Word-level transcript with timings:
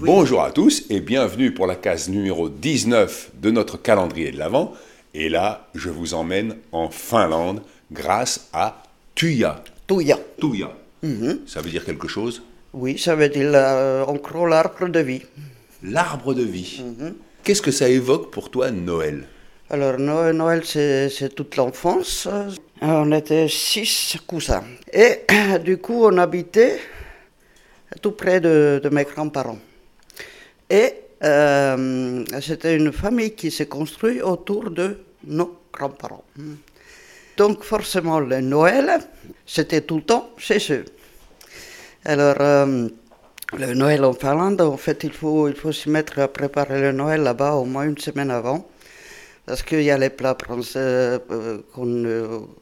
Bonjour 0.00 0.44
à 0.44 0.52
tous 0.52 0.84
et 0.90 1.00
bienvenue 1.00 1.52
pour 1.52 1.66
la 1.66 1.74
case 1.74 2.08
numéro 2.08 2.48
19 2.48 3.32
de 3.42 3.50
notre 3.50 3.82
calendrier 3.82 4.30
de 4.30 4.38
l'Avent. 4.38 4.72
Et 5.12 5.28
là, 5.28 5.66
je 5.74 5.88
vous 5.90 6.14
emmène 6.14 6.56
en 6.70 6.88
Finlande 6.88 7.62
grâce 7.90 8.48
à 8.52 8.84
Tuya. 9.16 9.64
Tuya. 9.88 10.16
Tuya. 10.40 10.70
Ça 11.48 11.60
veut 11.60 11.70
dire 11.70 11.84
quelque 11.84 12.06
chose? 12.06 12.44
Oui, 12.72 12.96
ça 12.96 13.16
veut 13.16 13.28
dire 13.28 13.50
euh, 13.52 14.04
en 14.04 14.14
gros 14.14 14.46
l'arbre 14.46 14.86
de 14.86 15.00
vie. 15.00 15.22
L'arbre 15.82 16.32
de 16.32 16.44
vie. 16.44 16.80
Qu'est-ce 17.42 17.62
que 17.62 17.72
ça 17.72 17.88
évoque 17.88 18.30
pour 18.30 18.52
toi 18.52 18.70
Noël? 18.70 19.24
Alors 19.68 19.98
Noël, 19.98 20.36
Noël 20.36 20.62
c'est 20.64 21.34
toute 21.34 21.56
l'enfance. 21.56 22.28
Euh, 22.30 22.50
On 22.82 23.10
était 23.10 23.48
six 23.48 24.16
cousins. 24.28 24.62
Et 24.92 25.22
du 25.64 25.78
coup, 25.78 26.04
on 26.04 26.18
habitait 26.18 26.78
tout 28.00 28.12
près 28.12 28.40
de, 28.40 28.80
de 28.80 28.88
mes 28.90 29.02
grands-parents. 29.02 29.58
Et 30.70 30.94
euh, 31.24 32.24
c'était 32.40 32.76
une 32.76 32.92
famille 32.92 33.32
qui 33.32 33.50
s'est 33.50 33.66
construite 33.66 34.22
autour 34.22 34.70
de 34.70 34.98
nos 35.24 35.58
grands-parents. 35.72 36.24
Donc 37.36 37.62
forcément, 37.62 38.20
le 38.20 38.40
Noël, 38.40 38.98
c'était 39.46 39.80
tout 39.80 39.96
le 39.96 40.02
temps 40.02 40.30
chez 40.36 40.58
eux. 40.72 40.84
Alors, 42.04 42.36
euh, 42.40 42.88
le 43.56 43.74
Noël 43.74 44.04
en 44.04 44.12
Finlande, 44.12 44.60
en 44.60 44.76
fait, 44.76 45.04
il 45.04 45.12
faut, 45.12 45.48
il 45.48 45.54
faut 45.54 45.72
s'y 45.72 45.88
mettre 45.88 46.18
à 46.18 46.28
préparer 46.28 46.80
le 46.80 46.92
Noël 46.92 47.22
là-bas 47.22 47.54
au 47.54 47.64
moins 47.64 47.84
une 47.84 47.98
semaine 47.98 48.30
avant. 48.30 48.68
Parce 49.46 49.62
qu'il 49.62 49.82
y 49.82 49.90
a 49.90 49.96
les 49.96 50.10
plats 50.10 50.36
français 50.38 50.78
euh, 50.78 51.62
qu'on 51.74 52.04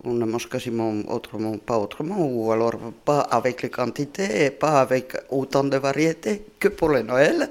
on 0.05 0.13
ne 0.13 0.25
mange 0.25 0.49
quasiment 0.49 0.93
autrement, 1.09 1.59
pas 1.59 1.79
autrement, 1.79 2.17
ou 2.21 2.53
alors 2.53 2.79
pas 3.05 3.21
avec 3.21 3.63
les 3.63 3.71
quantités 3.71 4.45
et 4.45 4.51
pas 4.51 4.81
avec 4.81 5.15
autant 5.31 5.65
de 5.65 5.77
variétés 5.77 6.45
que 6.61 6.69
pour 6.69 6.91
le 6.91 7.03
Noël. 7.03 7.49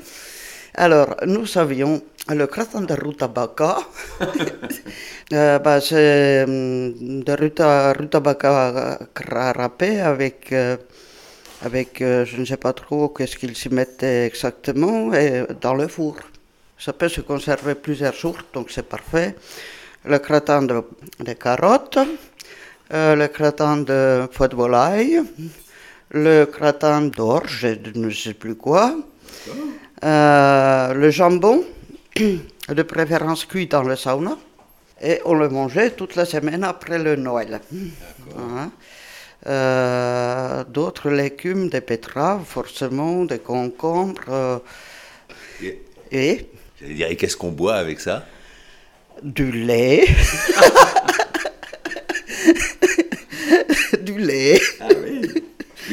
Alors, 0.78 1.16
nous 1.26 1.46
savions 1.46 2.02
le 2.30 2.46
gratin 2.48 2.82
de 2.82 2.94
rutabaga. 2.94 3.78
Euh, 5.34 5.58
bah, 5.58 5.82
c'est 5.82 6.44
hum, 6.44 7.24
de 7.24 7.32
ruta, 7.34 7.94
rutabaga 7.94 9.00
gra- 9.16 9.58
râpé 9.58 10.00
avec, 10.00 10.52
euh, 10.52 10.78
avec 11.64 12.00
euh, 12.04 12.24
je 12.26 12.38
ne 12.38 12.46
sais 12.46 12.58
pas 12.58 12.74
trop 12.74 13.10
qu'est-ce 13.10 13.36
qu'ils 13.36 13.56
s'y 13.56 13.70
mettaient 13.70 14.28
exactement, 14.28 15.12
et 15.16 15.44
dans 15.60 15.74
le 15.74 15.88
four. 15.88 16.18
Ça 16.78 16.94
peut 16.94 17.10
se 17.10 17.22
conserver 17.22 17.74
plusieurs 17.74 18.14
jours, 18.14 18.38
donc 18.54 18.70
c'est 18.70 18.88
parfait. 18.88 19.36
Le 20.06 20.20
gratin 20.20 20.62
de, 20.62 20.84
de 21.22 21.34
carottes, 21.34 21.98
euh, 22.94 23.16
le 23.16 23.26
gratin 23.26 23.78
de 23.78 24.28
foie 24.32 24.48
de 24.48 24.56
volaille, 24.56 25.24
le 26.12 26.46
gratin 26.46 27.02
d'orge, 27.02 27.66
je 27.84 28.00
ne 28.00 28.12
sais 28.12 28.36
plus 28.36 28.54
quoi, 28.56 28.96
euh, 30.06 30.94
le 30.94 31.10
jambon, 31.10 31.64
de 32.70 32.84
préférence 32.84 33.46
cuit 33.46 33.68
dans 33.68 33.84
le 33.84 33.96
sauna, 33.96 34.38
et 35.02 35.20
on 35.26 35.34
le 35.34 35.50
mangeait 35.50 35.92
toute 35.92 36.16
la 36.16 36.26
semaine 36.26 36.64
après 36.64 36.98
le 37.00 37.16
Noël. 37.16 37.60
Hein? 38.38 38.72
Euh, 39.48 40.64
D'autres 40.66 41.10
légumes, 41.10 41.70
des 41.70 41.82
betteraves, 41.82 42.44
forcément, 42.46 43.26
des 43.26 43.40
concombres, 43.40 44.22
euh, 44.30 44.58
Et- 45.62 45.82
et 46.12 46.50
J'allais 46.80 46.94
dire, 46.94 47.08
et 47.10 47.16
qu'est-ce 47.16 47.38
qu'on 47.38 47.52
boit 47.52 47.76
avec 47.76 48.00
ça? 48.00 48.26
du 49.24 49.50
lait. 49.52 50.06
du 54.02 54.18
lait. 54.18 54.60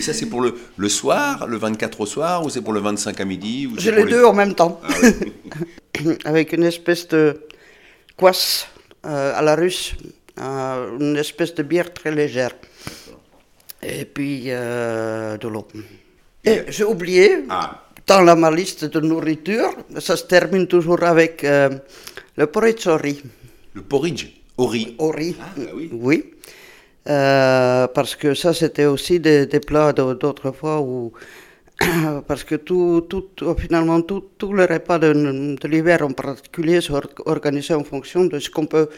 Mais 0.02 0.06
ça, 0.06 0.14
c'est 0.14 0.26
pour 0.26 0.40
le, 0.40 0.56
le 0.78 0.88
soir, 0.88 1.46
le 1.46 1.56
24 1.56 2.00
au 2.00 2.06
soir, 2.06 2.44
ou 2.44 2.50
c'est 2.50 2.60
pour 2.60 2.72
le 2.72 2.80
25 2.80 3.20
à 3.20 3.24
midi 3.24 3.68
J'ai 3.78 3.92
les 3.92 4.02
deux 4.02 4.24
en 4.24 4.32
même 4.32 4.52
temps. 4.52 4.80
Ah 4.82 4.92
oui. 5.00 6.16
Avec 6.24 6.52
une 6.54 6.64
espèce 6.64 7.06
de 7.06 7.42
kvass 8.18 8.66
euh, 9.06 9.32
à 9.38 9.42
la 9.42 9.54
russe, 9.54 9.94
euh, 10.40 10.98
une 10.98 11.16
espèce 11.16 11.54
de 11.54 11.62
bière 11.62 11.92
très 11.94 12.10
légère. 12.10 12.50
Et 13.80 14.04
puis 14.04 14.46
euh, 14.48 15.38
de 15.38 15.46
l'eau. 15.46 15.68
Et 16.44 16.62
j'ai 16.66 16.82
oublié, 16.82 17.44
Ah. 17.48 17.84
dans 18.08 18.22
la 18.22 18.34
ma 18.34 18.50
liste 18.50 18.86
de 18.86 18.98
nourriture, 18.98 19.70
ça 20.00 20.16
se 20.16 20.24
termine 20.24 20.66
toujours 20.66 21.04
avec 21.04 21.44
euh, 21.44 21.70
le 22.36 22.46
porridge 22.48 22.88
au 22.88 22.96
riz. 22.96 23.22
Le 23.74 23.82
porridge, 23.82 24.26
au 24.56 24.66
riz. 24.66 24.96
Au 24.98 25.10
riz. 25.12 25.36
Ah, 25.40 25.44
bah 25.56 25.62
oui. 25.76 26.24
Euh, 27.08 27.86
parce 27.88 28.14
que 28.14 28.34
ça, 28.34 28.54
c'était 28.54 28.84
aussi 28.86 29.18
des, 29.18 29.46
des 29.46 29.60
plats 29.60 29.92
d'au- 29.92 30.14
d'autrefois 30.14 30.80
où. 30.80 31.12
Parce 32.28 32.44
que 32.44 32.54
tout, 32.54 33.04
tout, 33.08 33.24
tout- 33.34 33.56
finalement, 33.58 34.00
tout, 34.02 34.22
tout 34.38 34.52
le 34.52 34.64
repas 34.66 34.98
de, 35.00 35.12
de 35.60 35.68
l'hiver 35.68 36.02
en 36.02 36.12
particulier 36.12 36.80
sont 36.80 36.94
or- 36.94 37.08
organisés 37.26 37.74
en 37.74 37.82
fonction 37.82 38.24
de 38.26 38.38
ce 38.38 38.48
qu'on 38.50 38.66
peut 38.66 38.88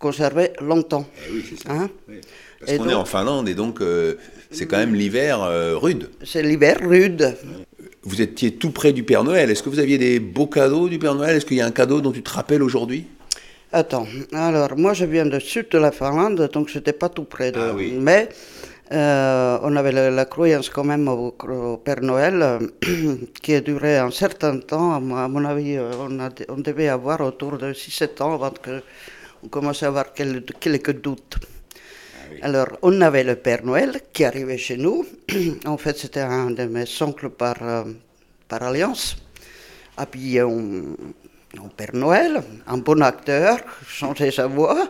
conserver 0.00 0.50
longtemps. 0.60 1.06
Eh 1.28 1.32
oui, 1.32 1.44
c'est 1.48 1.60
ça. 1.62 1.72
Hein 1.72 1.90
Oui. 2.08 2.16
Parce 2.58 2.78
qu'on 2.78 2.88
est 2.88 2.94
en 2.94 3.04
Finlande 3.04 3.48
et 3.48 3.54
donc 3.54 3.80
euh, 3.80 4.14
c'est 4.50 4.66
quand 4.66 4.78
même 4.78 4.94
l'hiver 4.94 5.42
euh, 5.42 5.76
rude. 5.76 6.08
C'est 6.24 6.42
l'hiver 6.42 6.78
rude. 6.82 7.36
Vous 8.02 8.20
étiez 8.20 8.52
tout 8.54 8.70
près 8.70 8.92
du 8.92 9.04
Père 9.04 9.22
Noël. 9.22 9.50
Est-ce 9.50 9.62
que 9.62 9.68
vous 9.68 9.78
aviez 9.78 9.98
des 9.98 10.18
beaux 10.18 10.46
cadeaux 10.46 10.88
du 10.88 10.98
Père 10.98 11.14
Noël? 11.14 11.36
Est-ce 11.36 11.46
qu'il 11.46 11.56
y 11.58 11.60
a 11.60 11.66
un 11.66 11.70
cadeau 11.70 12.00
dont 12.00 12.10
tu 12.12 12.22
te 12.22 12.30
rappelles 12.30 12.62
aujourd'hui? 12.62 13.06
Attends, 13.80 14.06
alors 14.32 14.76
moi 14.76 14.92
je 14.94 15.04
viens 15.04 15.26
du 15.26 15.40
sud 15.40 15.66
de 15.70 15.78
la 15.78 15.90
Finlande, 15.90 16.40
donc 16.54 16.68
j'étais 16.68 16.92
pas 17.02 17.08
tout 17.08 17.24
près 17.34 17.50
de. 17.50 17.58
Ah 17.60 17.72
oui. 17.74 17.88
Mais 18.08 18.28
euh, 18.92 19.58
on 19.62 19.74
avait 19.80 19.90
la, 19.90 20.10
la 20.20 20.24
croyance 20.26 20.68
quand 20.70 20.84
même 20.92 21.08
au, 21.08 21.34
au 21.72 21.76
Père 21.78 22.00
Noël 22.00 22.36
euh, 22.42 22.60
qui 23.42 23.52
a 23.54 23.60
duré 23.60 23.96
un 23.98 24.12
certain 24.12 24.58
temps. 24.60 24.92
À 24.94 25.00
mon 25.34 25.44
avis, 25.44 25.76
euh, 25.76 25.90
on, 25.98 26.20
a- 26.20 26.30
on 26.48 26.58
devait 26.68 26.88
avoir 26.88 27.20
autour 27.20 27.58
de 27.58 27.72
6-7 27.72 28.22
ans 28.22 28.34
avant 28.34 28.52
qu'on 28.64 29.48
commence 29.48 29.82
à 29.82 29.88
avoir 29.88 30.12
quel- 30.14 30.44
quelques 30.60 30.94
doutes. 31.00 31.36
Alors, 32.42 32.68
on 32.82 33.00
avait 33.00 33.24
le 33.24 33.36
Père 33.36 33.64
Noël 33.64 34.00
qui 34.12 34.24
arrivait 34.24 34.58
chez 34.58 34.76
nous. 34.76 35.04
en 35.66 35.76
fait, 35.78 35.96
c'était 35.98 36.20
un 36.20 36.50
de 36.52 36.64
mes 36.66 36.84
oncles 37.02 37.30
par, 37.30 37.56
euh, 37.62 37.84
par 38.48 38.62
alliance, 38.62 39.16
habillé 39.96 40.42
en, 40.42 40.60
en 41.58 41.68
Père 41.68 41.94
Noël, 41.94 42.42
un 42.66 42.78
bon 42.78 43.02
acteur, 43.02 43.58
changeait 43.86 44.30
sa 44.30 44.46
voix. 44.46 44.88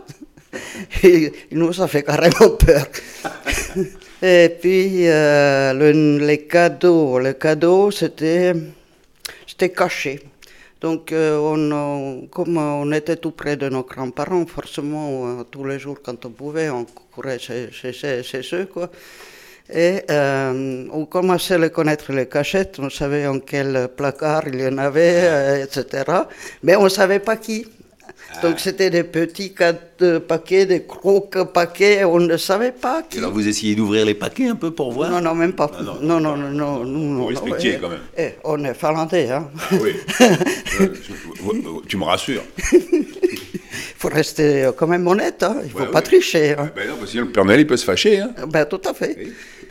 Et 1.02 1.32
nous, 1.52 1.72
ça 1.72 1.88
fait 1.88 2.02
carrément 2.02 2.50
peur. 2.58 2.86
Et 4.22 4.48
puis, 4.60 5.08
euh, 5.08 5.72
le, 5.74 6.18
les 6.24 6.46
cadeaux, 6.46 7.90
c'était, 7.90 8.54
caché. 9.74 10.20
Donc, 10.80 11.12
euh, 11.12 11.36
on, 11.38 12.26
comme 12.28 12.56
on 12.56 12.92
était 12.92 13.16
tout 13.16 13.32
près 13.32 13.56
de 13.56 13.68
nos 13.68 13.82
grands-parents, 13.82 14.46
forcément, 14.46 15.40
euh, 15.40 15.44
tous 15.44 15.64
les 15.64 15.78
jours, 15.78 15.98
quand 16.02 16.24
on 16.24 16.30
pouvait, 16.30 16.70
on 16.70 16.84
courait 16.84 17.38
chez, 17.38 17.70
eux. 18.52 18.68
Et 19.72 20.02
euh, 20.10 20.84
on 20.92 21.06
commençait 21.06 21.54
à 21.54 21.58
les 21.58 21.70
connaître 21.70 22.12
les 22.12 22.26
cachettes, 22.26 22.76
on 22.78 22.90
savait 22.90 23.26
en 23.26 23.38
quel 23.40 23.88
placard 23.96 24.42
il 24.46 24.60
y 24.60 24.66
en 24.66 24.76
avait, 24.76 25.14
euh, 25.24 25.64
etc. 25.64 26.04
Mais 26.62 26.76
on 26.76 26.84
ne 26.84 26.88
savait 26.90 27.18
pas 27.20 27.36
qui. 27.36 27.66
Donc 28.42 28.58
c'était 28.60 28.90
des 28.90 29.04
petits 29.04 29.54
cad- 29.54 29.78
euh, 30.02 30.20
paquets, 30.20 30.66
des 30.66 30.80
gros 30.80 31.20
paquets, 31.20 32.04
on 32.04 32.18
ne 32.18 32.36
savait 32.36 32.72
pas 32.72 33.00
Et 33.00 33.12
qui. 33.12 33.18
alors 33.18 33.32
vous 33.32 33.46
essayez 33.46 33.74
d'ouvrir 33.74 34.04
les 34.04 34.14
paquets 34.14 34.48
un 34.48 34.56
peu 34.56 34.70
pour 34.70 34.92
voir 34.92 35.10
Non, 35.10 35.20
non, 35.20 35.34
même 35.34 35.52
pas. 35.54 35.70
Ah 35.78 35.82
non, 35.82 35.94
non, 36.02 36.20
non, 36.20 36.36
non, 36.36 36.50
non, 36.50 36.84
non, 36.84 37.00
non, 37.20 37.26
respectiez 37.26 37.74
eh, 37.76 37.80
quand 37.80 37.88
même. 37.88 38.00
eh, 38.18 38.30
on 38.44 38.62
est 38.64 38.74
finlandais, 38.74 39.30
hein. 39.30 39.48
Ah 39.70 39.74
oui. 39.80 39.92
Je- 40.18 41.86
tu 41.88 41.96
me 41.96 42.04
rassures. 42.04 42.42
Il 43.74 43.94
faut 43.98 44.08
rester 44.08 44.64
euh, 44.64 44.72
quand 44.72 44.86
même 44.86 45.06
honnête, 45.06 45.42
hein. 45.42 45.56
il 45.62 45.66
ne 45.66 45.70
faut 45.70 45.78
Ouais, 45.80 45.86
pas 45.86 45.98
ouais. 45.98 46.02
tricher. 46.02 46.52
hein. 46.58 46.70
Ben 46.76 46.88
non, 46.88 46.96
parce 46.98 47.12
que 47.12 47.18
le 47.18 47.28
Père 47.28 47.44
Noël 47.44 47.60
il 47.60 47.66
peut 47.66 47.76
se 47.76 47.84
fâcher. 47.84 48.20
hein. 48.20 48.30
Ben, 48.48 48.64
tout 48.66 48.80
à 48.88 48.94
fait. 48.94 49.16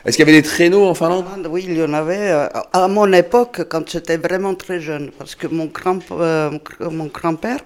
Est-ce 0.06 0.18
qu'il 0.18 0.26
y 0.26 0.30
avait 0.30 0.42
des 0.42 0.48
traîneaux 0.48 0.86
en 0.86 0.94
Finlande? 0.94 1.48
Oui, 1.50 1.64
il 1.68 1.78
y 1.78 1.84
en 1.84 1.94
avait 1.94 2.30
euh, 2.32 2.48
à 2.74 2.88
mon 2.90 3.12
époque, 3.14 3.62
quand 3.70 3.90
j'étais 3.90 4.18
vraiment 4.18 4.54
très 4.56 4.80
jeune, 4.82 5.12
parce 5.18 5.36
que 5.36 5.48
mon 5.48 5.66
grand, 5.68 6.00
euh, 6.12 6.52
mon 6.92 7.06
grand-père 7.06 7.60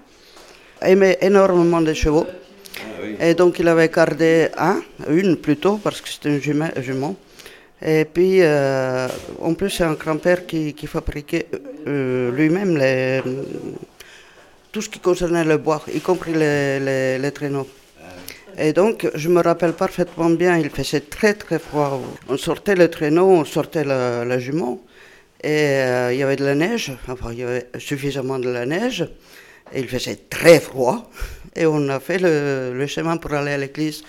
aimait 0.81 1.18
énormément 1.22 1.80
les 1.80 1.95
chevaux. 1.95 2.28
Et 3.19 3.33
donc 3.33 3.57
il 3.60 3.68
avait 3.68 3.90
gardé 3.90 4.50
un, 4.57 4.81
une 5.10 5.36
plutôt, 5.38 5.78
parce 5.78 6.00
que 6.01 6.10
c'était 6.10 6.30
une 6.30 6.42
jument, 6.42 6.69
jument, 6.80 7.16
Et 7.81 8.06
puis, 8.06 8.40
euh, 8.42 9.07
en 9.42 9.54
plus, 9.56 9.69
c'est 9.72 9.83
un 9.83 9.94
grand-père 9.94 10.45
qui, 10.45 10.74
qui 10.74 10.88
fabriquait 10.88 11.48
euh, 11.88 12.31
lui-même 12.31 12.75
les, 12.78 13.22
tout 14.77 14.83
ce 14.83 14.89
qui 14.89 15.00
concernait 15.00 15.44
le 15.44 15.57
bois, 15.57 15.81
y 15.91 16.00
compris 16.00 16.33
les, 16.33 16.79
les, 16.79 17.18
les 17.18 17.31
traîneaux. 17.31 17.68
Et 18.59 18.74
donc, 18.74 19.09
je 19.15 19.27
me 19.27 19.41
rappelle 19.41 19.74
parfaitement 19.74 20.29
bien, 20.29 20.56
il 20.59 20.69
faisait 20.69 21.00
très 21.00 21.33
très 21.33 21.57
froid. 21.57 22.00
On 22.29 22.38
sortait 22.38 22.75
le 22.75 22.88
traîneau, 22.88 23.25
on 23.25 23.44
sortait 23.44 23.83
la, 23.83 24.24
la 24.24 24.38
jument, 24.38 24.79
et 25.44 25.50
euh, 25.50 26.13
il 26.13 26.19
y 26.19 26.21
avait 26.21 26.35
de 26.35 26.45
la 26.45 26.53
neige, 26.53 26.95
enfin, 27.07 27.29
il 27.31 27.39
y 27.39 27.44
avait 27.44 27.68
suffisamment 27.79 28.38
de 28.38 28.50
la 28.50 28.68
neige, 28.68 29.09
et 29.74 29.79
il 29.79 29.88
faisait 29.88 30.19
très 30.29 30.59
froid, 30.59 31.09
et 31.56 31.65
on 31.65 31.89
a 31.89 32.00
fait 32.00 32.19
le, 32.19 32.71
le 32.75 32.85
chemin 32.85 33.18
pour 33.18 33.33
aller 33.33 33.53
à 33.53 33.57
l'église 33.57 34.03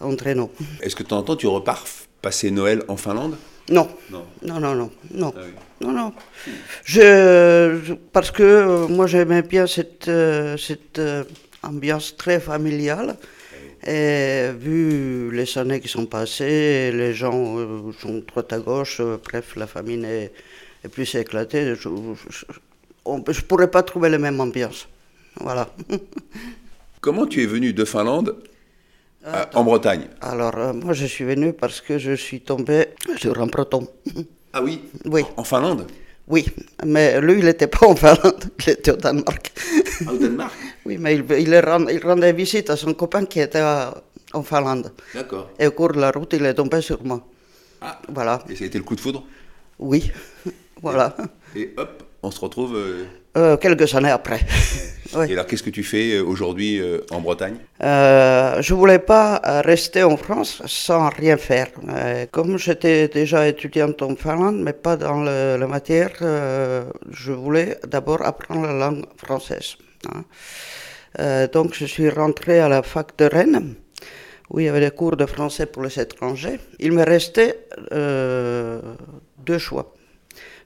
en 0.00 0.14
traîneau. 0.16 0.52
Est-ce 0.82 0.94
que 0.94 1.02
de 1.02 1.08
temps 1.08 1.20
en 1.20 1.22
temps 1.22 1.36
tu 1.36 1.46
repars 1.46 1.86
passer 2.20 2.50
Noël 2.50 2.82
en 2.88 2.98
Finlande? 2.98 3.38
Non. 3.70 3.88
Non. 4.10 4.24
Non, 4.42 4.60
non, 4.60 4.74
non, 4.74 4.90
non. 5.12 5.34
Ah 5.36 5.40
oui. 5.44 5.52
Non, 5.80 5.92
non. 5.92 6.12
Je, 6.84 7.80
je- 7.84 7.94
parce 8.12 8.30
que 8.30 8.42
euh, 8.42 8.88
moi 8.88 9.06
j'aimais 9.06 9.42
bien 9.42 9.66
cette, 9.66 10.08
euh, 10.08 10.56
cette 10.56 10.98
euh, 10.98 11.24
ambiance 11.62 12.16
très 12.16 12.40
familiale. 12.40 13.16
Et 13.86 14.48
vu 14.58 15.30
les 15.32 15.56
années 15.56 15.80
qui 15.80 15.88
sont 15.88 16.06
passées, 16.06 16.90
les 16.92 17.14
gens 17.14 17.56
sont 18.00 18.24
droite 18.26 18.52
à 18.52 18.58
gauche, 18.58 19.00
bref, 19.24 19.54
la 19.56 19.66
famille 19.68 20.04
est, 20.04 20.32
est 20.84 20.88
plus 20.88 21.14
éclatée. 21.14 21.74
Je 21.76 21.88
ne 21.88 23.40
pourrais 23.46 23.70
pas 23.70 23.82
trouver 23.84 24.08
la 24.08 24.18
même 24.18 24.40
ambiance. 24.40 24.88
Voilà. 25.40 25.68
Comment 27.00 27.26
tu 27.26 27.42
es 27.42 27.46
venu 27.46 27.72
de 27.72 27.84
Finlande 27.84 28.34
à- 29.24 29.48
en 29.54 29.64
Bretagne 29.64 30.06
Alors, 30.20 30.56
euh, 30.56 30.72
moi 30.72 30.92
je 30.92 31.06
suis 31.06 31.24
venu 31.24 31.52
parce 31.52 31.80
que 31.80 31.98
je 31.98 32.12
suis 32.12 32.40
tombé 32.40 32.88
sur 33.16 33.40
un 33.40 33.46
breton. 33.46 33.86
Ah 34.52 34.62
oui 34.62 34.80
Oui. 35.04 35.22
En 35.36 35.44
Finlande 35.44 35.86
Oui, 36.26 36.46
mais 36.84 37.20
lui, 37.20 37.38
il 37.40 37.44
n'était 37.44 37.66
pas 37.66 37.86
en 37.86 37.94
Finlande, 37.94 38.44
il 38.66 38.70
était 38.70 38.90
au 38.92 38.96
Danemark. 38.96 39.52
Ah, 40.06 40.12
au 40.12 40.16
Danemark 40.16 40.54
Oui, 40.86 40.96
mais 40.98 41.16
il, 41.16 41.24
il 41.38 41.54
rend- 41.60 41.86
il 41.88 42.02
rendait 42.02 42.32
visite 42.32 42.70
à 42.70 42.76
son 42.76 42.94
copain 42.94 43.26
qui 43.26 43.40
était 43.40 43.58
à- 43.60 43.94
en 44.32 44.42
Finlande. 44.42 44.90
D'accord. 45.14 45.50
Et 45.58 45.66
au 45.66 45.72
cours 45.72 45.92
de 45.92 46.00
la 46.00 46.10
route, 46.10 46.32
il 46.32 46.44
est 46.46 46.54
tombé 46.54 46.80
sur 46.80 47.04
moi. 47.04 47.20
Ah. 47.82 48.00
Voilà, 48.08 48.42
Et 48.48 48.56
ça 48.56 48.64
a 48.64 48.66
été 48.66 48.78
le 48.78 48.84
coup 48.84 48.96
de 48.96 49.00
foudre 49.00 49.22
oui, 49.78 50.10
voilà. 50.82 51.14
Et 51.54 51.72
hop, 51.76 52.02
on 52.22 52.30
se 52.32 52.40
retrouve. 52.40 52.74
euh, 52.74 53.04
Euh, 53.38 53.56
quelques 53.56 53.94
années 53.94 54.10
après. 54.10 54.40
Oui. 55.16 55.24
Et 55.30 55.32
alors, 55.32 55.46
qu'est-ce 55.46 55.62
que 55.62 55.70
tu 55.70 55.82
fais 55.84 56.16
euh, 56.16 56.22
aujourd'hui 56.22 56.78
euh, 56.78 57.00
en 57.10 57.20
Bretagne? 57.22 57.56
Euh, 57.82 58.60
je 58.60 58.74
voulais 58.74 58.98
pas 58.98 59.40
euh, 59.46 59.62
rester 59.62 60.02
en 60.02 60.18
France 60.18 60.60
sans 60.66 61.08
rien 61.08 61.38
faire. 61.38 61.68
Comme 62.30 62.58
j'étais 62.58 63.08
déjà 63.08 63.48
étudiante 63.48 64.02
en 64.02 64.14
Finlande, 64.16 64.60
mais 64.60 64.74
pas 64.74 64.98
dans 64.98 65.22
le- 65.24 65.56
la 65.58 65.66
matière, 65.66 66.10
je 66.20 67.32
voulais 67.32 67.78
d'abord 67.88 68.20
apprendre 68.20 68.66
la 68.66 68.74
langue 68.74 69.06
française. 69.16 69.76
hein. 70.12 71.46
Donc 71.54 71.72
je 71.72 71.86
suis 71.86 72.10
rentré 72.10 72.60
à 72.60 72.68
la 72.68 72.82
fac 72.82 73.16
de 73.16 73.24
Rennes, 73.24 73.76
où 74.50 74.60
il 74.60 74.66
y 74.66 74.68
avait 74.68 74.80
des 74.80 74.90
cours 74.94 75.16
de 75.16 75.24
français 75.24 75.64
pour 75.64 75.84
les 75.84 75.98
étrangers. 75.98 76.60
Il 76.80 76.92
me 76.92 77.02
restait 77.14 77.54
deux 77.90 79.58
choix. 79.58 79.94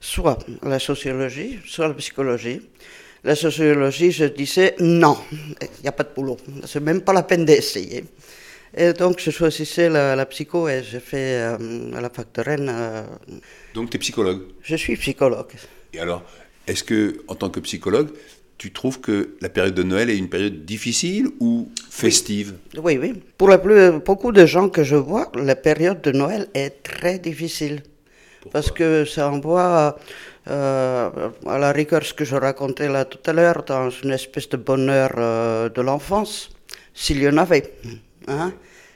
Soit 0.04 0.38
la 0.64 0.80
sociologie, 0.80 1.60
soit 1.64 1.86
la 1.86 1.94
psychologie. 1.94 2.60
La 3.24 3.36
sociologie, 3.36 4.10
je 4.10 4.24
disais 4.24 4.74
non, 4.80 5.16
il 5.30 5.68
n'y 5.82 5.88
a 5.88 5.92
pas 5.92 6.02
de 6.02 6.08
boulot, 6.12 6.36
c'est 6.66 6.80
même 6.80 7.02
pas 7.02 7.12
la 7.12 7.22
peine 7.22 7.44
d'essayer. 7.44 8.02
Et 8.76 8.92
donc 8.94 9.20
je 9.20 9.30
choisissais 9.30 9.88
la, 9.88 10.16
la 10.16 10.26
psycho 10.26 10.68
et 10.68 10.82
j'ai 10.82 10.98
fait 10.98 11.36
euh, 11.40 11.94
à 11.94 12.00
la 12.00 12.10
fac 12.10 12.26
de 12.34 12.40
Rennes, 12.40 12.68
euh, 12.72 13.04
Donc, 13.74 13.90
tu 13.90 13.96
es 13.96 14.00
psychologue. 14.00 14.40
je 14.60 14.74
suis 14.74 14.96
psychologue. 14.96 15.52
Et 15.92 16.00
alors, 16.00 16.24
est-ce 16.66 16.82
que, 16.82 17.22
en 17.28 17.36
tant 17.36 17.48
que 17.48 17.60
psychologue, 17.60 18.08
tu 18.58 18.72
trouves 18.72 19.00
que 19.00 19.36
la 19.40 19.48
période 19.50 19.74
de 19.74 19.84
Noël 19.84 20.10
est 20.10 20.18
une 20.18 20.28
période 20.28 20.64
difficile 20.64 21.28
ou 21.38 21.68
festive? 21.90 22.54
Oui, 22.76 22.98
oui. 23.00 23.12
Pour 23.38 23.48
la 23.50 23.58
plus, 23.58 24.00
beaucoup 24.04 24.32
de 24.32 24.46
gens 24.46 24.68
que 24.68 24.82
je 24.82 24.96
vois, 24.96 25.30
la 25.36 25.54
période 25.54 26.00
de 26.02 26.10
Noël 26.10 26.48
est 26.54 26.82
très 26.82 27.20
difficile. 27.20 27.82
Parce 28.50 28.70
que 28.70 29.04
ça 29.04 29.30
envoie 29.30 29.96
euh, 30.48 31.30
à 31.46 31.58
la 31.58 31.72
rigueur 31.72 32.04
ce 32.04 32.14
que 32.14 32.24
je 32.24 32.34
racontais 32.36 32.88
là 32.88 33.04
tout 33.04 33.18
à 33.26 33.32
l'heure, 33.32 33.62
dans 33.64 33.90
une 33.90 34.10
espèce 34.10 34.48
de 34.48 34.56
bonheur 34.56 35.12
euh, 35.16 35.68
de 35.68 35.80
l'enfance, 35.80 36.50
s'il 36.94 37.22
y 37.22 37.28
en 37.28 37.36
avait. 37.36 37.72
hein. 38.28 38.52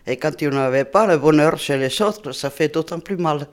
Et 0.06 0.16
quand 0.16 0.40
il 0.40 0.48
n'y 0.48 0.56
en 0.56 0.60
avait 0.60 0.84
pas, 0.84 1.06
le 1.06 1.18
bonheur 1.18 1.58
chez 1.58 1.76
les 1.76 2.00
autres, 2.02 2.32
ça 2.32 2.50
fait 2.50 2.68
d'autant 2.68 3.00
plus 3.00 3.16
mal. 3.16 3.48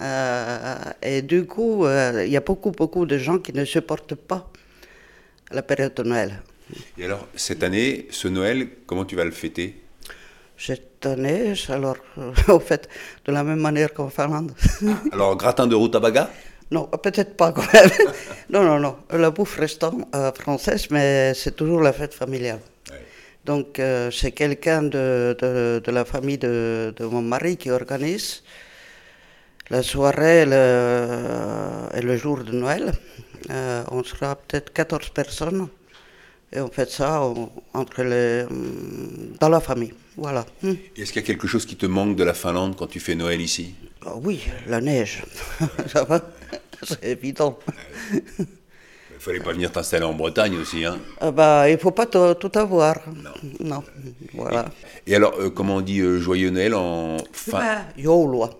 Euh, 0.00 0.76
et 1.02 1.22
du 1.22 1.46
coup, 1.46 1.86
il 1.86 2.28
y 2.30 2.36
a 2.36 2.40
beaucoup, 2.40 2.72
beaucoup 2.72 3.06
de 3.06 3.18
gens 3.18 3.38
qui 3.38 3.52
ne 3.52 3.64
supportent 3.64 4.16
pas 4.16 4.50
la 5.52 5.62
période 5.62 5.94
de 5.94 6.02
Noël. 6.02 6.42
Et 6.98 7.04
alors, 7.04 7.28
cette 7.36 7.62
année, 7.62 8.08
ce 8.10 8.28
Noël, 8.28 8.68
comment 8.86 9.04
tu 9.04 9.14
vas 9.14 9.24
le 9.24 9.30
fêter? 9.30 9.81
Cette 10.64 11.04
année, 11.06 11.54
alors, 11.68 11.96
euh, 12.18 12.32
au 12.56 12.60
fait, 12.60 12.88
de 13.26 13.32
la 13.32 13.42
même 13.42 13.58
manière 13.60 13.92
qu'en 13.92 14.08
Finlande. 14.10 14.52
Alors, 15.12 15.36
gratin 15.36 15.66
de 15.66 15.74
rutabaga? 15.74 16.30
Non, 16.70 16.84
peut-être 16.86 17.36
pas 17.36 17.50
quand 17.52 17.70
même. 17.72 17.90
non, 18.50 18.62
non, 18.62 18.78
non. 18.78 18.96
La 19.10 19.30
bouffe 19.30 19.56
restant 19.58 19.96
euh, 20.14 20.30
française, 20.32 20.86
mais 20.90 21.34
c'est 21.34 21.56
toujours 21.56 21.80
la 21.80 21.92
fête 21.92 22.14
familiale. 22.14 22.60
Donc, 23.44 23.80
euh, 23.80 24.10
c'est 24.12 24.30
quelqu'un 24.30 24.82
de, 24.84 25.36
de, 25.42 25.82
de 25.84 25.90
la 25.90 26.04
famille 26.04 26.38
de, 26.38 26.94
de 26.96 27.04
mon 27.06 27.22
mari 27.22 27.56
qui 27.56 27.70
organise 27.72 28.44
la 29.68 29.82
soirée 29.82 30.44
le, 30.46 31.88
et 31.96 32.02
le 32.02 32.16
jour 32.16 32.38
de 32.44 32.52
Noël. 32.52 32.92
Euh, 33.50 33.82
on 33.90 34.04
sera 34.04 34.36
peut-être 34.36 34.72
14 34.72 35.08
personnes. 35.08 35.68
Et 36.52 36.60
on 36.60 36.68
fait 36.68 36.88
ça 36.88 37.20
en- 37.22 37.50
entre 37.74 38.02
les, 38.04 38.44
hum, 38.48 39.34
dans 39.40 39.48
la 39.48 39.60
famille. 39.60 39.92
Voilà. 40.16 40.44
Hum. 40.62 40.76
Est-ce 40.96 41.12
qu'il 41.12 41.22
y 41.22 41.24
a 41.24 41.26
quelque 41.26 41.46
chose 41.48 41.64
qui 41.66 41.76
te 41.76 41.86
manque 41.86 42.16
de 42.16 42.24
la 42.24 42.34
Finlande 42.34 42.76
quand 42.76 42.86
tu 42.86 43.00
fais 43.00 43.14
Noël 43.14 43.40
ici? 43.40 43.74
Ah 44.04 44.14
oui, 44.16 44.40
la 44.66 44.80
neige. 44.80 45.22
ça 45.86 46.04
va? 46.04 46.20
C'est 46.82 47.04
évident. 47.04 47.58
Il 48.10 49.18
fallait 49.18 49.40
pas 49.40 49.52
venir 49.52 49.70
t'installer 49.70 50.04
en 50.04 50.14
Bretagne 50.14 50.56
aussi, 50.56 50.84
hein 50.84 50.98
Ah 51.20 51.30
bah, 51.30 51.68
il 51.68 51.72
ne 51.74 51.76
faut 51.78 51.92
pas 51.92 52.06
tout, 52.06 52.50
avoir. 52.58 52.96
Non. 53.60 53.84
Voilà. 54.34 54.64
Et 55.06 55.14
alors, 55.14 55.34
euh, 55.38 55.48
comment 55.50 55.76
on 55.76 55.80
dit 55.80 56.00
euh, 56.00 56.18
joyeux 56.18 56.50
Noël 56.50 56.74
en 56.74 57.18
fin 57.32 57.58
Hyvää 57.60 57.92
joulua. 57.96 58.50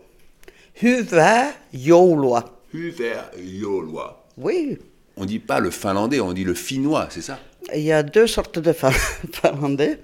Hyvää 0.82 1.52
joulua. 1.72 2.44
Hyvää 2.72 3.31
joulua. 3.60 4.25
Oui. 4.38 4.78
On 5.16 5.26
dit 5.26 5.40
pas 5.40 5.61
le 5.61 5.71
finlandais, 5.71 6.21
on 6.21 6.32
dit 6.32 6.44
le 6.44 6.54
finnois, 6.54 7.09
c'est 7.11 7.23
ça? 7.23 7.38
Il 7.75 7.82
y 7.82 7.92
a 7.92 8.02
deux 8.02 8.26
sortes 8.28 8.59
de 8.61 8.73
Fin- 8.73 8.90
Finlandais. 9.32 9.99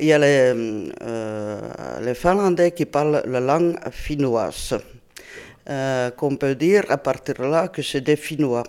Il 0.00 0.06
y 0.06 0.12
a 0.12 0.18
les, 0.18 0.90
euh, 1.02 1.60
les 2.02 2.14
Finlandais 2.14 2.72
qui 2.72 2.84
parlent 2.84 3.22
la 3.26 3.40
langue 3.40 3.76
finnoise, 3.92 4.78
euh, 5.68 6.10
qu'on 6.10 6.36
peut 6.36 6.54
dire 6.54 6.84
à 6.88 6.98
partir 6.98 7.34
de 7.34 7.44
là 7.44 7.68
que 7.68 7.82
c'est 7.82 8.00
des 8.00 8.16
Finnois. 8.16 8.64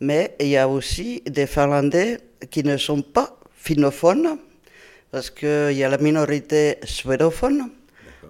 Mais 0.00 0.36
il 0.40 0.48
y 0.48 0.56
a 0.56 0.68
aussi 0.68 1.22
des 1.26 1.46
Finlandais 1.46 2.18
qui 2.50 2.62
ne 2.62 2.76
sont 2.76 3.02
pas 3.02 3.38
finnophones, 3.56 4.38
parce 5.10 5.30
qu'il 5.30 5.72
y 5.72 5.82
a 5.82 5.88
la 5.88 5.98
minorité 5.98 6.76
suédophone. 6.84 7.70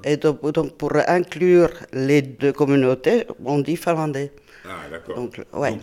Et 0.04 0.16
donc, 0.16 0.48
donc 0.52 0.76
pour 0.76 0.92
inclure 1.08 1.70
les 1.92 2.22
deux 2.22 2.52
communautés, 2.52 3.26
on 3.44 3.58
dit 3.58 3.76
finlandais. 3.76 4.32
Ah, 4.64 4.68
d'accord. 4.90 5.28
Ouais. 5.54 5.78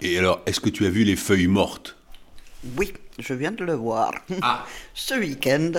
Et 0.00 0.18
alors, 0.18 0.42
est-ce 0.46 0.60
que 0.60 0.70
tu 0.70 0.86
as 0.86 0.90
vu 0.90 1.04
les 1.04 1.16
feuilles 1.16 1.46
mortes 1.46 1.95
Oui, 2.76 2.92
je 3.18 3.34
viens 3.34 3.52
de 3.52 3.64
le 3.64 3.74
voir. 3.74 4.12
Ah. 4.42 4.64
Ce 4.94 5.14
week-end. 5.14 5.72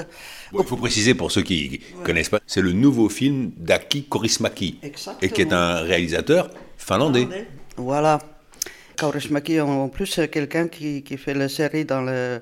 Bon, 0.52 0.62
Il 0.62 0.66
faut 0.68 0.78
préciser 0.78 1.14
pour 1.16 1.32
ceux 1.32 1.42
qui 1.44 1.82
ne 2.00 2.04
connaissent 2.06 2.30
pas, 2.30 2.40
c'est 2.48 2.62
le 2.62 2.72
nouveau 2.72 3.10
film 3.10 3.52
d'Aki 3.58 4.06
Korismaki, 4.06 4.80
Exactement. 4.84 5.18
et 5.22 5.30
qui 5.34 5.42
est 5.42 5.54
un 5.54 5.82
réalisateur 5.82 6.50
finlandais. 6.78 7.28
Voilà. 7.76 8.20
Kaurismäki, 8.98 9.60
en 9.62 9.90
plus, 9.90 10.08
c'est 10.08 10.30
quelqu'un 10.30 10.68
qui, 10.68 11.04
qui 11.04 11.18
fait 11.18 11.34
les 11.36 11.50
séries 11.50 11.86
dans 11.86 12.02
le, 12.02 12.42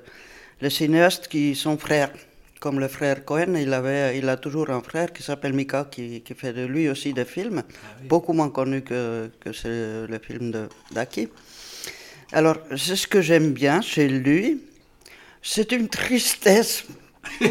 les 0.60 0.70
cinéastes 0.70 1.28
qui 1.28 1.54
sont 1.54 1.76
frères. 1.76 2.12
Comme 2.60 2.80
le 2.80 2.88
frère 2.88 3.24
Cohen, 3.24 3.54
il, 3.56 3.72
avait, 3.74 4.16
il 4.18 4.26
a 4.30 4.36
toujours 4.38 4.70
un 4.70 4.80
frère 4.80 5.12
qui 5.12 5.22
s'appelle 5.22 5.52
Mika, 5.52 5.86
qui, 5.90 6.22
qui 6.22 6.34
fait 6.34 6.54
de 6.54 6.64
lui 6.64 6.88
aussi 6.88 7.12
des 7.12 7.26
films, 7.26 7.62
beaucoup 8.04 8.32
moins 8.32 8.48
connus 8.48 8.82
que, 8.82 9.30
que 9.40 9.52
c'est 9.52 10.06
le 10.06 10.18
film 10.18 10.68
d'Aki. 10.90 11.28
Alors, 12.32 12.56
c'est 12.76 12.96
ce 12.96 13.06
que 13.06 13.20
j'aime 13.20 13.52
bien 13.52 13.80
chez 13.80 14.08
lui, 14.08 14.60
c'est 15.42 15.72
une 15.72 15.88
tristesse. 15.88 16.84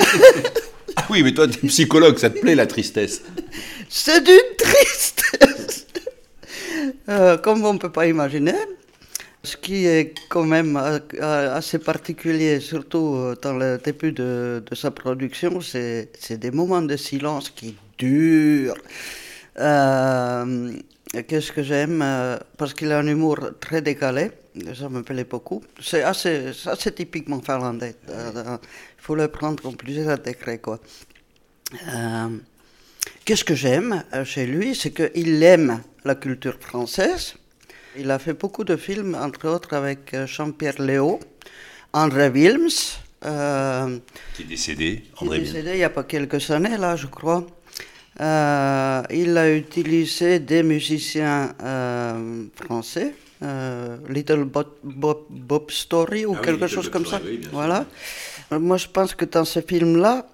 Ah 0.98 1.08
oui, 1.10 1.24
mais 1.24 1.34
toi, 1.34 1.46
tu 1.46 1.66
es 1.66 1.68
psychologue, 1.68 2.18
ça 2.18 2.30
te 2.30 2.40
plaît 2.40 2.56
la 2.56 2.68
tristesse 2.68 3.22
C'est 3.90 4.24
d'une 4.24 4.56
tristesse, 4.58 5.88
Euh, 7.10 7.38
comme 7.38 7.66
on 7.66 7.74
ne 7.74 7.80
peut 7.80 7.92
pas 7.92 8.08
imaginer. 8.08 8.56
Ce 9.44 9.58
qui 9.58 9.86
est 9.86 10.14
quand 10.30 10.44
même 10.44 10.76
assez 11.22 11.80
particulier, 11.80 12.60
surtout 12.60 13.16
euh, 13.16 13.36
dans 13.42 13.54
le 13.54 13.78
début 13.78 14.12
de, 14.12 14.64
de 14.66 14.76
sa 14.76 14.92
production, 14.92 15.62
c'est 15.62 16.10
c'est 16.20 16.38
des 16.38 16.52
moments 16.52 16.82
de 16.82 16.96
silence 16.98 17.50
qui 17.50 17.76
durent. 17.98 18.76
Euh, 19.60 20.72
Qu'est-ce 21.24 21.52
que 21.52 21.64
j'aime 21.64 22.02
euh, 22.02 22.38
Parce 22.58 22.74
qu'il 22.74 22.92
a 22.92 23.00
un 23.00 23.08
humour 23.08 23.40
très 23.60 23.82
décalé, 23.82 24.32
ça 24.78 24.90
me 24.90 25.02
plaît 25.04 25.24
beaucoup. 25.24 25.64
C'est 25.82 26.04
assez, 26.04 26.52
typiquement 26.96 27.42
finlandais. 27.42 27.96
Il 28.08 28.60
faut 28.98 29.16
le 29.16 29.28
prendre 29.28 29.66
en 29.66 29.72
plusieurs 29.74 30.18
degrés, 30.20 30.60
quoi. 30.60 30.80
Euh, 31.94 32.30
Qu'est-ce 33.24 33.44
que 33.44 33.56
j'aime 33.56 34.04
euh, 34.14 34.24
chez 34.26 34.46
lui 34.46 34.76
C'est 34.76 34.92
qu'il 34.92 35.42
aime 35.44 35.82
la 36.04 36.16
culture 36.16 36.58
française. 36.60 37.36
Il 37.98 38.12
a 38.12 38.20
fait 38.20 38.34
beaucoup 38.34 38.64
de 38.64 38.76
films, 38.76 39.16
entre 39.16 39.48
autres 39.48 39.74
avec 39.74 40.14
euh, 40.14 40.28
Jean-Pierre 40.28 40.82
Léo, 40.82 41.20
André 41.94 42.30
Wilms, 42.30 42.68
euh, 43.26 43.98
Qui 44.36 44.44
est 44.44 44.46
décédé, 44.46 45.04
qui 45.18 45.24
André 45.24 45.38
est 45.38 45.40
Ville. 45.42 45.54
décédé 45.54 45.72
il 45.72 45.78
n'y 45.78 45.84
a 45.84 45.90
pas 45.90 46.04
quelques 46.04 46.52
années, 46.52 46.78
là, 46.78 46.96
je 46.96 47.08
crois. 47.08 47.46
Euh, 48.22 49.02
il 49.12 49.38
a 49.38 49.52
utilisé 49.54 50.40
des 50.40 50.64
musiciens 50.64 51.54
euh, 51.62 52.44
français, 52.64 53.14
euh, 53.44 53.98
Little 54.10 54.46
Bob, 54.46 54.68
Bob- 54.84 55.26
Bob 55.30 55.70
Story 55.70 56.26
ou 56.26 56.34
Ah 56.38 56.42
quelque 56.42 56.68
chose 56.68 56.86
Bob 56.86 56.94
comme 56.94 57.06
Story, 57.06 57.24
ça. 57.24 57.30
oui, 57.30 57.48
voilà. 57.52 57.86
Moi, 58.52 58.78
je 58.78 58.88
pense 58.88 59.14
que 59.16 59.26
dans 59.26 59.44
ce 59.44 59.60
film-là, 59.60 60.26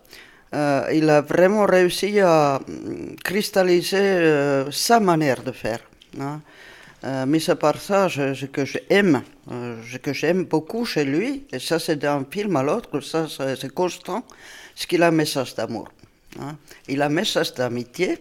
il 0.93 1.09
a 1.09 1.21
vraiment 1.21 1.65
réussi 1.65 2.19
à 2.19 2.59
mm, 2.67 3.15
cristalliser 3.23 4.65
sa 4.71 4.99
manière 4.99 5.41
de 5.43 5.51
faire. 5.51 5.79
hein. 6.19 6.39
Mis 7.25 7.49
à 7.49 7.55
part 7.55 7.79
ça, 7.81 8.07
je- 8.07 8.35
ce 8.35 8.45
que 8.45 8.63
j'aime, 8.63 9.23
ce 9.49 9.97
que 9.97 10.13
j'aime 10.13 10.43
beaucoup 10.43 10.85
chez 10.85 11.03
lui, 11.03 11.47
et 11.51 11.57
ça 11.57 11.79
c'est 11.79 11.95
d'un 11.95 12.23
film 12.29 12.55
à 12.57 12.61
l'autre, 12.61 12.99
ça 12.99 13.25
c'est 13.27 13.55
c'est 13.59 13.73
constant, 13.73 14.23
c'est 14.75 14.87
qu'il 14.87 15.01
a 15.01 15.07
un 15.07 15.11
message 15.23 15.55
d'amour. 15.55 15.87
Hein. 16.39 16.57
Il 16.87 17.01
a 17.01 17.05
un 17.05 17.09
message 17.09 17.53
d'amitié, 17.53 18.19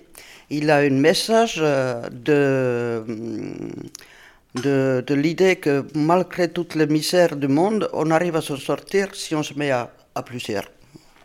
il 0.50 0.70
a 0.70 0.78
un 0.78 0.90
message 0.90 1.56
euh, 1.58 2.08
de, 2.10 3.04
mm, 3.06 4.60
de, 4.62 5.04
de 5.06 5.14
l'idée 5.14 5.56
que 5.56 5.84
malgré 5.94 6.48
toutes 6.50 6.74
les 6.74 6.86
misères 6.86 7.36
du 7.36 7.48
monde, 7.48 7.88
on 7.92 8.10
arrive 8.10 8.36
à 8.36 8.40
s'en 8.40 8.56
sortir 8.56 9.14
si 9.14 9.34
on 9.34 9.42
se 9.42 9.54
met 9.54 9.70
à, 9.70 9.92
à 10.14 10.22
plusieurs. 10.22 10.68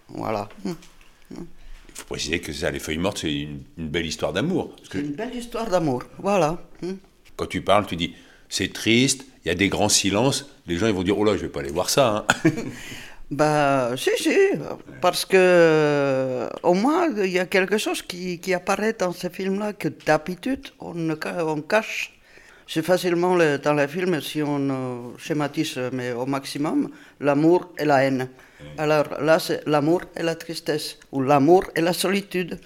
Voilà. 0.09 0.47
Il 0.65 1.37
faut 1.93 2.05
préciser 2.09 2.39
que 2.39 2.51
ça, 2.53 2.69
Les 2.71 2.79
Feuilles 2.79 2.97
Mortes, 2.97 3.19
c'est 3.21 3.33
une, 3.33 3.61
une 3.77 3.87
belle 3.89 4.05
histoire 4.05 4.33
d'amour. 4.33 4.75
Que 4.89 4.97
une 4.99 5.13
belle 5.13 5.33
histoire 5.35 5.69
d'amour. 5.69 6.03
Voilà. 6.19 6.61
Hmm. 6.81 6.93
quand 7.35 7.47
tu 7.47 7.61
parles, 7.61 7.85
tu 7.87 7.95
dis, 7.95 8.13
c'est 8.49 8.71
triste, 8.71 9.25
il 9.43 9.47
y 9.47 9.51
a 9.51 9.55
des 9.55 9.69
grands 9.69 9.89
silences, 9.89 10.45
les 10.67 10.77
gens 10.77 10.87
ils 10.87 10.93
vont 10.93 11.03
dire, 11.03 11.17
oh 11.17 11.23
là, 11.23 11.33
je 11.35 11.41
vais 11.41 11.49
pas 11.49 11.61
aller 11.61 11.71
voir 11.71 11.89
ça. 11.89 12.25
hein. 12.45 12.49
Bah, 13.31 13.91
si, 13.97 14.11
si, 14.17 14.37
parce 15.01 15.25
que 15.25 15.35
euh, 15.35 16.47
au 16.61 16.73
moins 16.75 17.07
il 17.23 17.31
y 17.31 17.39
a 17.39 17.45
quelque 17.47 17.77
chose 17.79 18.01
qui, 18.03 18.39
qui 18.39 18.53
apparaît 18.53 18.93
dans 18.93 19.11
ce 19.13 19.29
film-là 19.29 19.73
que 19.73 19.87
d'habitude 20.05 20.67
on, 20.79 21.09
on 21.55 21.61
cache. 21.61 22.11
C'est 22.67 22.83
facilement 22.83 23.35
le- 23.35 23.57
dans 23.59 23.73
les 23.73 23.87
films, 23.87 24.21
si 24.21 24.41
on 24.43 24.69
euh, 24.69 24.97
schématise, 25.17 25.79
mais 25.91 26.11
au 26.13 26.25
maximum, 26.25 26.89
l'amour 27.19 27.69
et 27.77 27.85
la 27.85 28.03
haine. 28.03 28.27
Alors 28.77 29.05
là, 29.21 29.37
c'est 29.39 29.61
l'amour 29.67 30.01
et 30.17 30.23
la 30.23 30.33
tristesse, 30.35 30.97
ou 31.11 31.21
l'amour 31.21 31.63
et 31.75 31.81
la 31.81 31.93
solitude. 31.93 32.59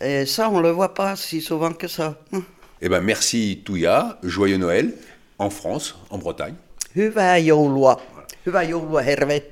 Et 0.00 0.26
ça, 0.26 0.48
on 0.50 0.58
ne 0.58 0.62
le 0.62 0.70
voit 0.70 0.94
pas 0.94 1.16
si 1.16 1.40
souvent 1.40 1.72
que 1.72 1.88
ça. 1.88 2.16
Eh 2.82 2.88
ben 2.88 3.00
merci 3.00 3.62
Touya, 3.64 4.18
joyeux 4.22 4.58
Noël, 4.58 4.92
en 5.38 5.48
France, 5.50 5.94
en 6.10 6.18
Bretagne. 6.18 6.54
Hyvää 6.96 7.38
joulua. 7.38 7.96
Hervé. 8.98 9.42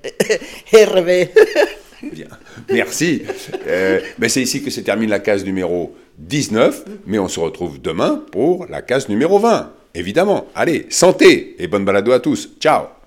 Hervé. 0.72 1.30
Bien. 2.02 2.26
Merci. 2.70 3.22
Euh, 3.66 4.00
c'est 4.28 4.42
ici 4.42 4.62
que 4.62 4.70
se 4.70 4.80
termine 4.80 5.08
la 5.08 5.20
case 5.20 5.44
numéro 5.44 5.94
19, 6.18 6.84
mais 7.06 7.18
on 7.18 7.28
se 7.28 7.40
retrouve 7.40 7.80
demain 7.80 8.24
pour 8.32 8.66
la 8.66 8.82
case 8.82 9.08
numéro 9.08 9.38
20. 9.38 9.72
Évidemment. 9.94 10.46
Allez, 10.54 10.86
santé 10.90 11.56
et 11.58 11.68
bonne 11.68 11.84
balado 11.84 12.12
à 12.12 12.20
tous. 12.20 12.50
Ciao 12.60 13.01